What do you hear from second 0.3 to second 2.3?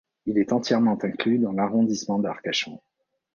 est entièrement inclus dans l'arrondissement